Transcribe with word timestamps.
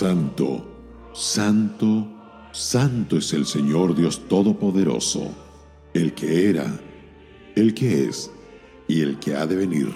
Santo, 0.00 0.64
santo, 1.12 2.08
santo 2.52 3.18
es 3.18 3.34
el 3.34 3.44
Señor 3.44 3.94
Dios 3.94 4.26
Todopoderoso, 4.28 5.30
el 5.92 6.14
que 6.14 6.48
era, 6.48 6.80
el 7.54 7.74
que 7.74 8.08
es 8.08 8.30
y 8.88 9.02
el 9.02 9.18
que 9.18 9.36
ha 9.36 9.46
de 9.46 9.56
venir. 9.56 9.92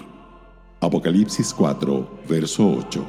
Apocalipsis 0.83 1.55
4, 1.55 2.21
verso 2.29 2.71
8. 2.71 3.07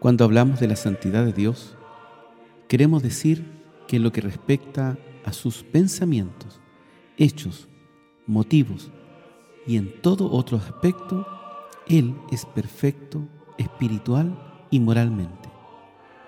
Cuando 0.00 0.24
hablamos 0.24 0.58
de 0.58 0.68
la 0.68 0.76
santidad 0.76 1.26
de 1.26 1.34
Dios, 1.34 1.76
queremos 2.66 3.02
decir 3.02 3.63
que 3.86 3.96
en 3.96 4.02
lo 4.02 4.12
que 4.12 4.20
respecta 4.20 4.98
a 5.24 5.32
sus 5.32 5.62
pensamientos, 5.62 6.60
hechos, 7.16 7.68
motivos 8.26 8.90
y 9.66 9.76
en 9.76 10.00
todo 10.02 10.30
otro 10.30 10.56
aspecto, 10.56 11.26
Él 11.86 12.16
es 12.30 12.44
perfecto, 12.46 13.26
espiritual 13.58 14.66
y 14.70 14.80
moralmente. 14.80 15.48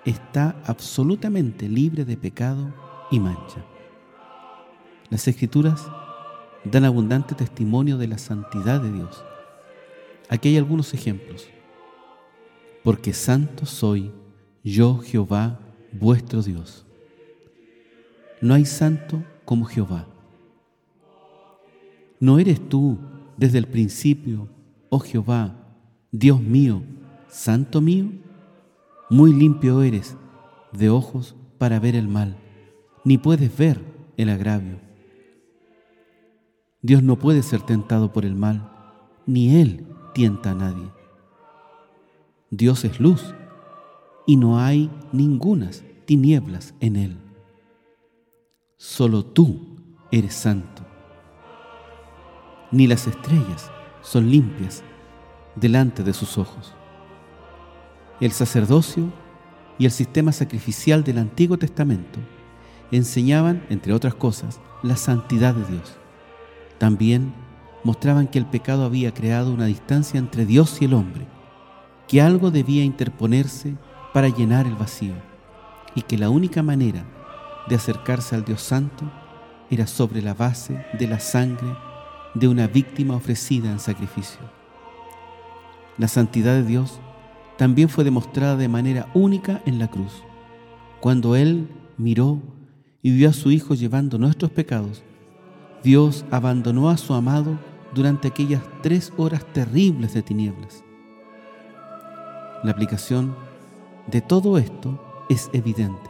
Está 0.05 0.61
absolutamente 0.65 1.67
libre 1.67 2.05
de 2.05 2.17
pecado 2.17 2.73
y 3.11 3.19
mancha. 3.19 3.65
Las 5.09 5.27
Escrituras 5.27 5.85
dan 6.63 6.85
abundante 6.85 7.35
testimonio 7.35 7.97
de 7.97 8.07
la 8.07 8.17
santidad 8.17 8.81
de 8.81 8.91
Dios. 8.91 9.23
Aquí 10.29 10.49
hay 10.49 10.57
algunos 10.57 10.93
ejemplos. 10.93 11.47
Porque 12.83 13.13
santo 13.13 13.65
soy 13.65 14.11
yo 14.63 14.99
Jehová 14.99 15.59
vuestro 15.91 16.41
Dios. 16.41 16.86
No 18.41 18.53
hay 18.53 18.65
santo 18.65 19.23
como 19.45 19.65
Jehová. 19.65 20.07
¿No 22.19 22.39
eres 22.39 22.67
tú 22.69 22.97
desde 23.35 23.57
el 23.57 23.67
principio, 23.67 24.47
oh 24.89 24.99
Jehová, 24.99 25.55
Dios 26.11 26.41
mío, 26.41 26.83
santo 27.27 27.81
mío? 27.81 28.09
Muy 29.09 29.33
limpio 29.33 29.81
eres 29.81 30.15
de 30.71 30.89
ojos 30.89 31.35
para 31.57 31.79
ver 31.79 31.95
el 31.95 32.07
mal, 32.07 32.37
ni 33.03 33.17
puedes 33.17 33.55
ver 33.55 33.81
el 34.17 34.29
agravio. 34.29 34.79
Dios 36.81 37.01
no 37.03 37.17
puede 37.17 37.41
ser 37.41 37.61
tentado 37.61 38.13
por 38.13 38.25
el 38.25 38.35
mal, 38.35 38.71
ni 39.25 39.55
Él 39.59 39.87
tienta 40.13 40.51
a 40.51 40.55
nadie. 40.55 40.91
Dios 42.49 42.85
es 42.85 42.99
luz 42.99 43.33
y 44.25 44.37
no 44.37 44.59
hay 44.59 44.89
ningunas 45.11 45.83
tinieblas 46.05 46.73
en 46.79 46.95
Él. 46.95 47.26
Solo 48.79 49.25
tú 49.25 49.59
eres 50.11 50.35
santo. 50.35 50.83
Ni 52.69 52.85
las 52.85 53.07
estrellas 53.07 53.71
son 54.03 54.29
limpias 54.29 54.83
delante 55.55 56.03
de 56.03 56.13
sus 56.13 56.37
ojos. 56.37 56.75
El 58.21 58.31
sacerdocio 58.31 59.11
y 59.79 59.85
el 59.85 59.91
sistema 59.91 60.31
sacrificial 60.31 61.03
del 61.03 61.17
Antiguo 61.17 61.57
Testamento 61.57 62.19
enseñaban, 62.91 63.65
entre 63.69 63.93
otras 63.93 64.13
cosas, 64.13 64.59
la 64.83 64.95
santidad 64.95 65.55
de 65.55 65.65
Dios. 65.71 65.97
También 66.77 67.33
mostraban 67.83 68.27
que 68.27 68.37
el 68.37 68.45
pecado 68.45 68.85
había 68.85 69.11
creado 69.11 69.51
una 69.51 69.65
distancia 69.65 70.19
entre 70.19 70.45
Dios 70.45 70.79
y 70.83 70.85
el 70.85 70.93
hombre, 70.93 71.25
que 72.07 72.21
algo 72.21 72.51
debía 72.51 72.83
interponerse 72.83 73.75
para 74.13 74.29
llenar 74.29 74.67
el 74.67 74.75
vacío 74.75 75.15
y 75.95 76.03
que 76.03 76.19
la 76.19 76.29
única 76.29 76.61
manera 76.61 77.16
de 77.69 77.75
acercarse 77.75 78.35
al 78.35 78.45
Dios 78.45 78.61
Santo 78.61 79.05
era 79.69 79.87
sobre 79.87 80.21
la 80.21 80.33
base 80.33 80.85
de 80.97 81.07
la 81.07 81.19
sangre 81.19 81.75
de 82.33 82.47
una 82.47 82.67
víctima 82.67 83.15
ofrecida 83.15 83.71
en 83.71 83.79
sacrificio. 83.79 84.39
La 85.97 86.07
santidad 86.07 86.53
de 86.53 86.63
Dios 86.63 86.99
también 87.57 87.89
fue 87.89 88.03
demostrada 88.03 88.55
de 88.55 88.67
manera 88.67 89.09
única 89.13 89.61
en 89.65 89.79
la 89.79 89.89
cruz, 89.89 90.23
cuando 91.01 91.35
Él 91.35 91.67
miró 91.97 92.39
y 93.01 93.11
vio 93.11 93.29
a 93.29 93.33
su 93.33 93.51
Hijo 93.51 93.73
llevando 93.73 94.17
nuestros 94.17 94.51
pecados. 94.51 95.03
Dios 95.83 96.25
abandonó 96.31 96.89
a 96.89 96.97
su 96.97 97.13
amado 97.13 97.57
durante 97.93 98.27
aquellas 98.27 98.61
tres 98.81 99.11
horas 99.17 99.45
terribles 99.53 100.13
de 100.13 100.21
tinieblas. 100.21 100.83
La 102.63 102.71
aplicación 102.71 103.35
de 104.07 104.21
todo 104.21 104.57
esto 104.57 104.99
es 105.29 105.49
evidente. 105.53 106.06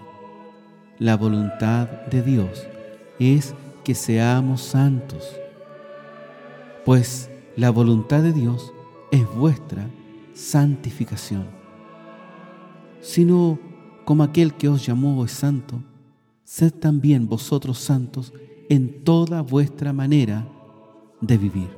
La 1.00 1.16
voluntad 1.16 1.88
de 2.08 2.24
Dios 2.24 2.66
es 3.20 3.54
que 3.84 3.94
seamos 3.94 4.62
santos, 4.62 5.24
pues 6.86 7.30
la 7.56 7.70
voluntad 7.70 8.24
de 8.24 8.34
Dios 8.34 8.74
es 9.12 9.28
vuestra 9.36 9.88
santificación. 10.34 11.46
Sino 13.00 13.60
como 14.06 14.24
aquel 14.24 14.56
que 14.56 14.70
os 14.70 14.86
llamó 14.86 15.24
es 15.24 15.32
santo, 15.32 15.84
sed 16.44 16.74
también 16.74 17.28
vosotros 17.28 17.78
santos 17.78 18.34
en 18.68 19.04
toda 19.04 19.42
vuestra 19.42 19.94
manera 19.94 20.48
de 21.22 21.38
vivir. 21.38 21.70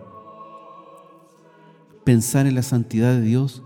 Pensar 2.06 2.48
en 2.48 2.56
la 2.56 2.64
santidad 2.64 3.14
de 3.16 3.22
Dios 3.22 3.64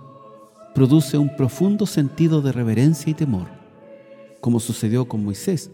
produce 0.74 1.18
un 1.20 1.36
profundo 1.36 1.86
sentido 1.86 2.42
de 2.42 2.52
reverencia 2.52 3.12
y 3.12 3.14
temor, 3.14 3.63
como 4.44 4.60
sucedió 4.60 5.08
con 5.08 5.24
Moisés, 5.24 5.72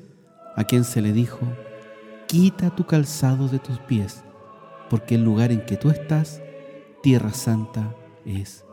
a 0.55 0.63
quien 0.63 0.83
se 0.83 1.01
le 1.01 1.11
dijo, 1.11 1.39
quita 2.27 2.75
tu 2.75 2.85
calzado 2.85 3.47
de 3.47 3.57
tus 3.57 3.79
pies, 3.79 4.23
porque 4.91 5.15
el 5.15 5.23
lugar 5.23 5.51
en 5.51 5.65
que 5.65 5.75
tú 5.75 5.89
estás, 5.89 6.39
tierra 7.01 7.33
santa 7.33 7.95
es. 8.25 8.63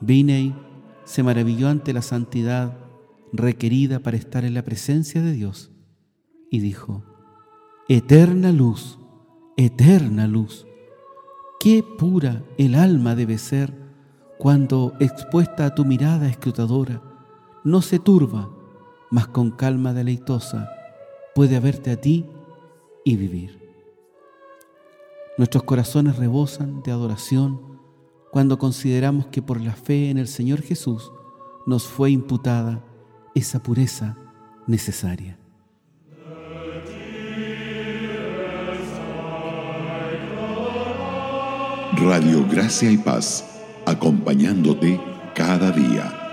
Binei 0.00 0.56
se 1.04 1.22
maravilló 1.22 1.68
ante 1.68 1.92
la 1.92 2.02
santidad 2.02 2.76
requerida 3.32 4.00
para 4.00 4.16
estar 4.16 4.44
en 4.44 4.54
la 4.54 4.64
presencia 4.64 5.22
de 5.22 5.30
Dios 5.30 5.70
y 6.50 6.58
dijo, 6.58 7.04
Eterna 7.88 8.50
luz, 8.50 8.98
eterna 9.56 10.26
luz, 10.26 10.66
qué 11.60 11.84
pura 11.96 12.42
el 12.58 12.74
alma 12.74 13.14
debe 13.14 13.38
ser 13.38 13.72
cuando, 14.36 14.94
expuesta 14.98 15.64
a 15.64 15.76
tu 15.76 15.84
mirada 15.84 16.28
escrutadora, 16.28 17.15
no 17.66 17.82
se 17.82 17.98
turba, 17.98 18.48
mas 19.10 19.26
con 19.26 19.50
calma 19.50 19.92
deleitosa 19.92 20.70
puede 21.34 21.56
haberte 21.56 21.90
a 21.90 22.00
ti 22.00 22.24
y 23.04 23.16
vivir. 23.16 23.58
Nuestros 25.36 25.64
corazones 25.64 26.14
rebosan 26.16 26.84
de 26.84 26.92
adoración 26.92 27.80
cuando 28.30 28.56
consideramos 28.56 29.26
que 29.26 29.42
por 29.42 29.60
la 29.60 29.72
fe 29.72 30.10
en 30.10 30.18
el 30.18 30.28
Señor 30.28 30.62
Jesús 30.62 31.10
nos 31.66 31.88
fue 31.88 32.12
imputada 32.12 32.84
esa 33.34 33.60
pureza 33.60 34.16
necesaria. 34.68 35.36
Radio 41.96 42.46
Gracia 42.48 42.92
y 42.92 42.96
Paz 42.96 43.60
acompañándote 43.84 45.00
cada 45.34 45.72
día. 45.72 46.25